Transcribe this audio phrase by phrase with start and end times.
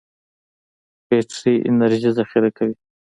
[1.07, 2.75] بټري انرژي ذخیره کوي.